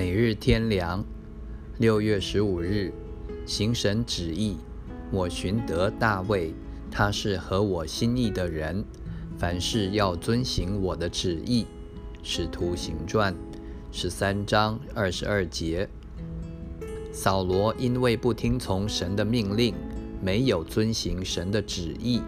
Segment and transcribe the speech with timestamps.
[0.00, 1.04] 每日天良，
[1.78, 2.92] 六月十五日，
[3.44, 4.56] 行神旨意。
[5.10, 6.54] 我寻得大卫，
[6.88, 8.84] 他是合我心意的人，
[9.36, 11.66] 凡事要遵行我的旨意。
[12.22, 13.34] 使徒行传
[13.90, 15.88] 十三章二十二节。
[17.10, 19.74] 扫罗因为不听从神的命令，
[20.22, 22.22] 没有遵行神的旨意，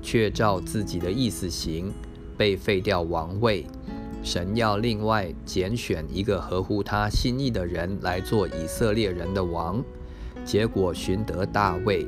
[0.00, 1.92] 却照自己的意思行，
[2.38, 3.66] 被废掉王位。
[4.22, 9.82] 神要另外拣选一个合乎他心意的人来做以色列人的王，
[10.44, 12.06] 结果寻得大卫。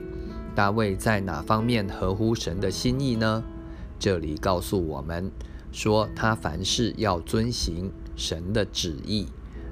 [0.55, 3.43] 大卫在哪方面合乎神的心意呢？
[3.99, 5.29] 这里告诉我们
[5.73, 9.27] 说，他凡事要遵行神的旨意，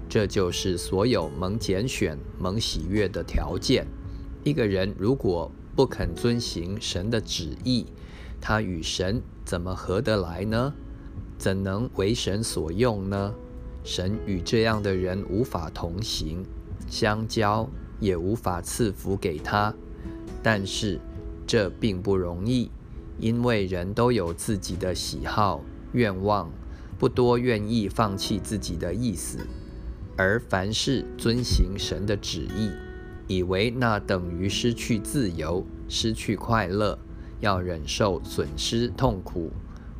[0.09, 3.87] 这就是所有蒙拣选、蒙喜悦的条件。
[4.43, 7.87] 一个人如果不肯遵行神的旨意，
[8.41, 10.75] 他与神怎么合得来呢？
[11.43, 13.35] 怎能为神所用呢？
[13.83, 16.45] 神与这样的人无法同行，
[16.87, 19.75] 相交也无法赐福给他。
[20.41, 21.01] 但是
[21.45, 22.71] 这并不容易，
[23.19, 26.49] 因为人都有自己的喜好、愿望，
[26.97, 29.39] 不多愿意放弃自己的意思，
[30.17, 32.71] 而凡事遵行神的旨意，
[33.27, 36.97] 以为那等于失去自由、失去快乐，
[37.41, 39.51] 要忍受损失、痛苦。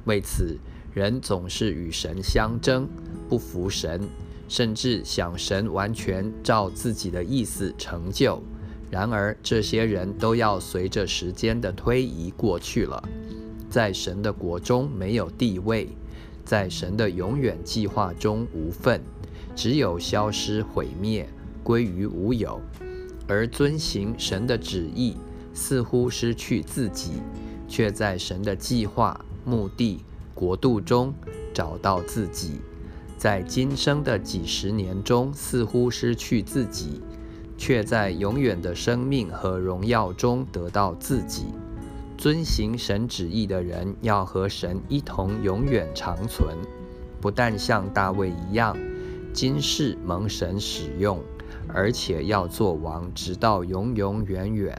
[0.05, 0.57] 为此。
[0.95, 2.87] 人总是与神相争，
[3.29, 4.01] 不服神，
[4.47, 8.43] 甚至想神完全照自己的意思成就。
[8.91, 13.03] 然而，这些人都要随着时间的推移过去了，
[13.71, 15.89] 在神的国中没有地位，
[16.45, 19.01] 在神的永远计划中无份，
[19.57, 21.27] 只有消失、毁灭、
[21.63, 22.61] 归于无有。
[23.27, 25.17] 而遵行神的旨意，
[25.55, 27.13] 似乎失去自己，
[27.67, 30.05] 却在神的计划、目的。
[30.35, 31.15] 国度中
[31.55, 32.61] 找到自己，
[33.17, 37.01] 在今生的几十年中似乎失去自己，
[37.57, 41.47] 却在永远的生命和荣耀中得到自己。
[42.17, 46.57] 遵行神旨意的人要和神一同永远长存，
[47.21, 48.77] 不但像大卫一样，
[49.33, 51.21] 今世蒙神使用，
[51.67, 54.79] 而且要做王，直到永永远远。